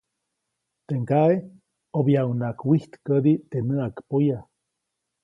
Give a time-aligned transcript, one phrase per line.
[0.87, 1.35] Teʼ ŋgaʼe
[1.93, 4.39] ʼobyaʼuŋnaʼajk wijtkädi teʼ näʼakpoya.